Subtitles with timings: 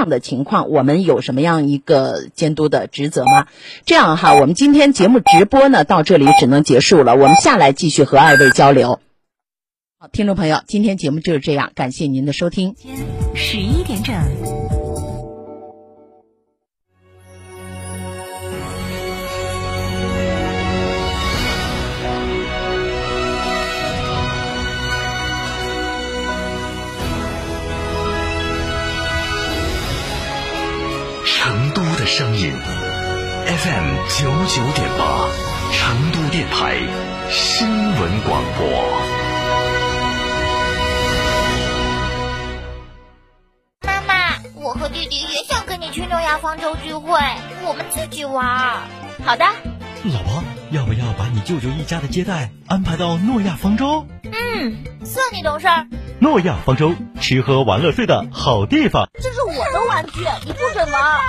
[0.00, 3.46] 样的情况，我们有什么样一个监督的职责吗？
[3.84, 8.98] 这样哈，我们今天节目直播呢到这里只能结束了，我们下来继续和二位交流。
[9.98, 12.74] 好，听众朋友，今天节目就是这样，感谢您的收听。
[13.34, 14.79] 十一点整。
[32.20, 35.26] 声音 FM 九九点八，
[35.72, 36.76] 成都电台
[37.30, 38.68] 新闻广播。
[43.86, 47.18] 妈妈，我和弟弟也想跟你去诺亚方舟聚会，
[47.66, 48.82] 我们自己玩。
[49.24, 49.46] 好的。
[50.04, 54.06] 老婆，要不要把你舅舅一家的接待安排到诺亚方舟？
[54.24, 55.86] 嗯，算你懂事儿。
[56.18, 59.08] 诺亚方舟，吃喝玩乐睡的好地方。
[59.14, 61.20] 这是我的玩具，你不准玩。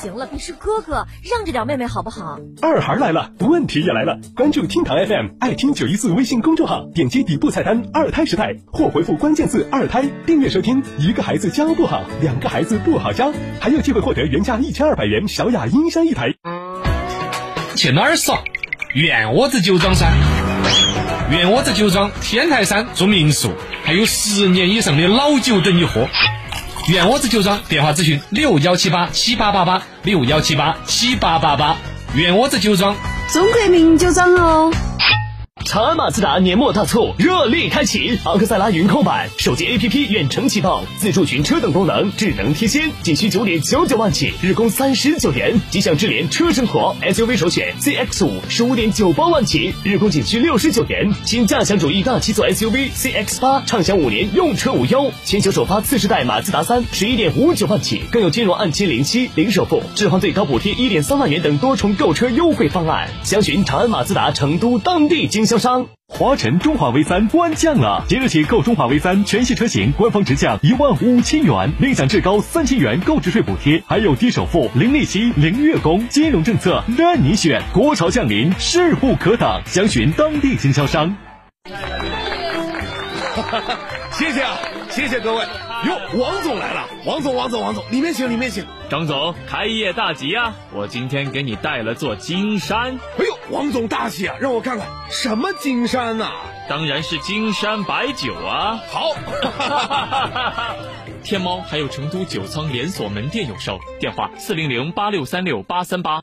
[0.00, 2.38] 行了，你是哥哥，让着点妹妹好不好？
[2.62, 4.18] 二孩来了，问题也来了。
[4.34, 10.82] 关注厅堂 FM，爱听九一四微信公众号，点击底部菜单“二胎时代”或回复关键字“二胎”，订阅收听。
[10.96, 16.32] 一个孩子教不好，两个孩子不好教，还有机会获得原价一千二百元小雅音箱一台。
[17.76, 18.42] 去哪儿耍？
[18.94, 20.10] 院窝子酒庄噻！
[21.30, 23.50] 院窝子酒庄天台山住民宿，
[23.84, 26.08] 还有十年以上的老酒等你喝。
[26.90, 31.76] 原窝子酒庄电话咨询六幺七八七八八八六幺七八七八八八，
[32.16, 32.96] 原窝子酒庄，
[33.32, 34.72] 中国名酒庄哦。
[35.70, 45.60] 长安马自达年末大促热力开启，昂克赛拉云控版手机 APP 远程启动，自助寻车等功能智能贴心，仅需九点九九万起，日供三十九元。
[45.70, 51.08] 吉祥智联车生活 SUV 首选 CX 五十五点九八万起，日供仅需六十九元。
[51.24, 63.08] 新驾享主义大七座 SUV CX 八畅享五年用车无忧，全球首发次世代马自达三十一点五九万起，更有金融按揭零息零首付，置换最高补贴一点三万元等多重购车优惠方案。
[63.22, 65.86] 详询长安马自达成都当地经销商。
[66.08, 77.62] 华晨中华 V 三官降了，即日起购中华 V 三全系车型，官方直降一万五千元，另享至高三千元购置税补贴，还有低首付、零利息、零月供，金融政策任你选。
[77.72, 81.16] 国潮降临，势不可挡，详询当地经销商。
[84.10, 84.56] 谢谢啊，
[84.90, 85.44] 谢谢各位。
[85.86, 88.66] 哟，王总来了，王总，王总，王总，里面请，里面请。
[88.90, 90.54] 张总，开业大吉啊！
[90.74, 92.98] 我今天给你带了座金山。
[93.18, 94.36] 哎呦，王总大气啊！
[94.40, 96.32] 让我看看什么金山呐？
[96.68, 98.78] 当然是金山白酒啊！
[98.90, 99.14] 好，
[101.24, 106.22] 天猫还有成都酒仓连锁门店有售，电话四零零八六三六八三八。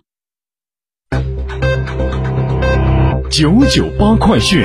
[3.32, 4.64] 九九八快讯。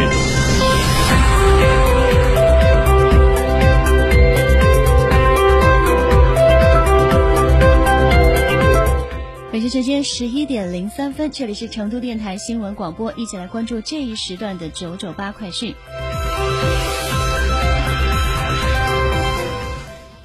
[9.52, 15.74] 北京时间十一点零三分，这里是成都电台新闻广播，一起来关注这一时段的九九八快讯。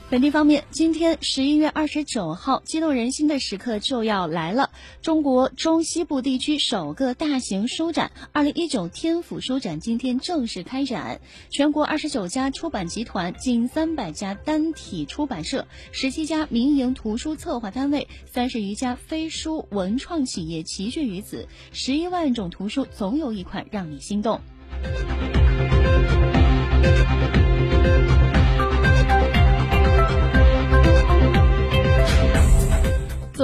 [0.09, 4.69] 本地方面，今天十一月二十九号，激动人心的时刻就要来了。
[5.01, 11.19] 中国中西部地区首个大型书展——二零一九天府书展今天正式开展。
[11.50, 24.39] 全国二十九家出版集团、近三百家单体出版社、十七家民营图书策划单位、三十余家非书文创企业齐聚于此，十一万种图书，总有一款让你心动。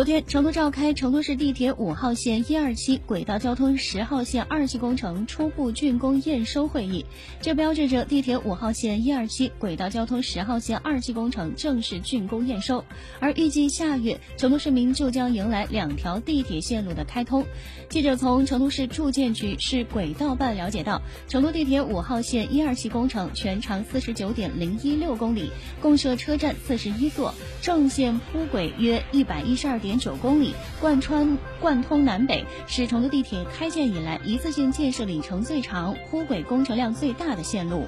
[0.03, 7.05] 昨天，成都召开成都市地铁五号线一二期轨道交通十号线二期工程初步竣工验收会议，
[7.39, 12.83] 这标志着地铁五号线一二期轨道交通十号线二期工程正式竣工验收。
[13.21, 17.45] 而预计下月，成都市民就将迎来两条地铁线路的开通。
[17.87, 25.49] 记者从成都市住建局市轨道办了解到，成都地铁五号线一二期工程全长四十九点零一六公里，
[25.81, 29.79] 共设车站四十一座，正线铺轨约一百一十二。
[29.83, 37.87] 点九公里，贯穿贯通南北，是成都地铁开建以来一次性建设里程最长、铺轨工程量最大的线路。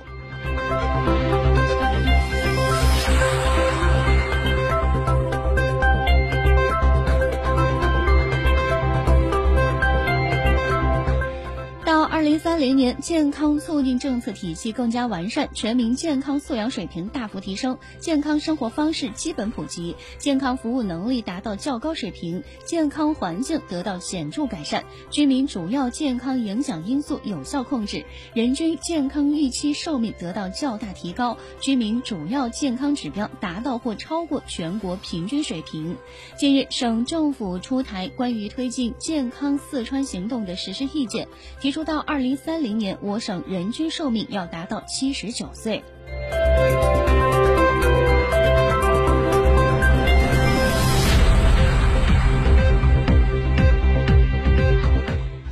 [12.65, 28.03] 零三零年，健康促进政策体系更加完善，全民健康素养水平大幅提升，健康生活方式基本普及，健康服务能力达到较高水平，健康环境得到显著改善，居民主要健康影响因素有效控制，
[28.33, 35.95] 人均健康预期寿命得到较大提高，居民主要健康指标达到或超过全国平均水平。
[36.35, 41.27] 近日，省政府出台关于推进健康四川行动的实施意见，
[41.61, 45.83] 提出到二零三零年，我省人均寿命要达到七十九岁。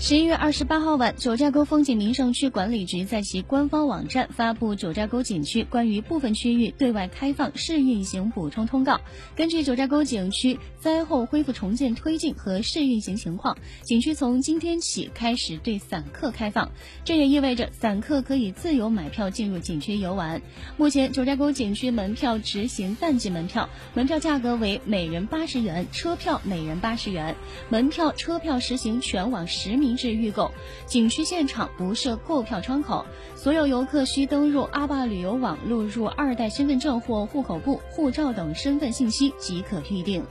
[0.05, 8.99] 十一月二十八号晚，九寨沟风景名胜区管理局在其官方网站发布九寨沟景区关于部分区域对外开放试运行补充通告。
[9.33, 16.69] 根据九寨沟景区灾后恢复重建推进和试运行情况，景区从今天起开始对散客开放，
[17.05, 20.41] 这也意味着散客可以自由买票进入景区游玩。
[20.75, 27.37] 目前，九寨沟景区门票执行淡季门票，门票价格为每人八十元，车票每人八十元，
[27.69, 29.92] 门票、车票实行全网实名。
[29.95, 30.51] 制预购，
[30.85, 33.05] 景区现场不设购票窗口，
[33.35, 40.23] 所有游客需登入阿坝旅游网，录入二代身份证或户口簿、护照等身份信息即可预定。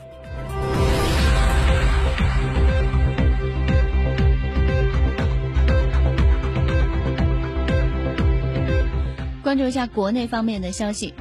[9.42, 11.12] 关注一下国内方面的消息。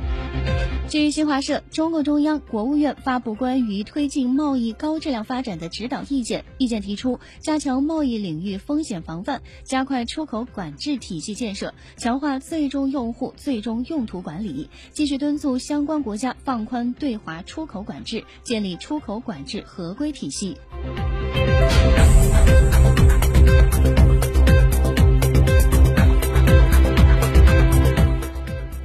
[0.89, 6.44] 据新华社，中共中央、国务院发布关于推进贸易高质量发展的指导意见。
[6.57, 20.57] 意见提出，加强贸易领域风险防范，加快出口管制体系建设，强化最终用户最终用途管理，继续敦促相关国家放宽对华出口管制，建立出口管制合规体系。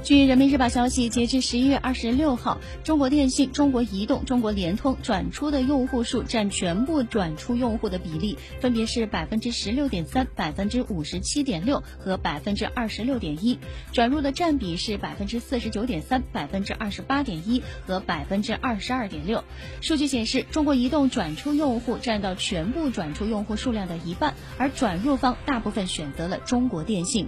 [0.07, 13.59] 据人民日报消息，截至十一月二十六号，中国电信、中国移动、中国联通转出的用户数占全部转出用户的比例分别是百分之十六点三、百分之五十七点六和百分之二十六点一，
[13.91, 19.43] 转入的占比是百分之四十九点三、百分之二十八点一和百分之二十二点六。
[19.81, 27.27] 数据显示，中国移动转出用户占到全部转出用户数量的一半，而转入方大部分选择了中国电信。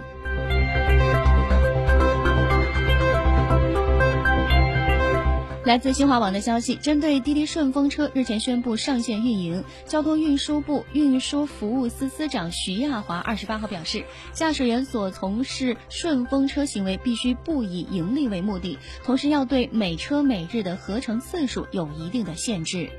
[5.69, 22.89] 来自新华网的消息，针对滴滴顺风车日前宣布上线运营，交通运输部运输服务司司长徐亚华二十八号表示，驾驶员所从事顺风车行为必须不以盈利为目的，同时要对每车每日的合成次数有一定的限制。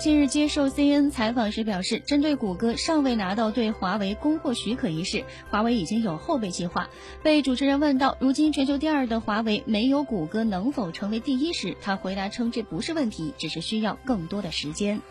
[0.00, 6.88] 近日接受 CNN 采访时表示，针对谷歌尚未拿到对华为供货许可一事，华为已经有后备计划。
[7.22, 15.02] 被主持人问到如今全球第二的华为没有谷歌能否成为第一时，他回答称这不是问题，只是需要更多的时间。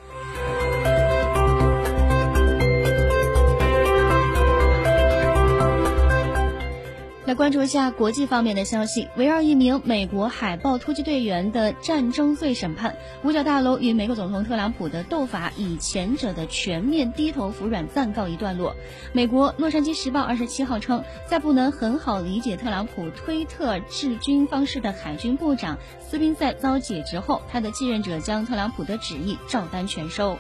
[7.30, 9.08] 来关注一下国际方面的消息。
[9.16, 18.76] 围绕一名美国海豹突击队员的战争罪审判，五角大楼与美国总统特朗普的斗法以前者的全面低头服软暂告一段落。
[19.14, 30.36] 美国《洛杉矶时报》二十七号称，在不能很好理解特朗普推特治军方式的海军部长斯宾塞遭解职后，他的继任者将特朗普的旨意照单全收。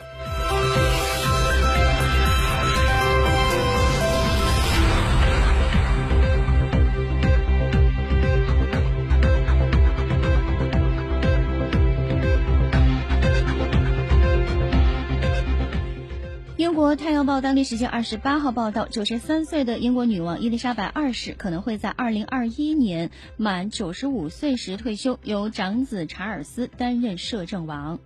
[16.60, 27.98] 英国《太阳报》当地时间二十八号报道，九十三岁的英国女王伊丽莎白二世可能会在二零二一年满九十五岁时退休，由长子查尔斯担任摄政王。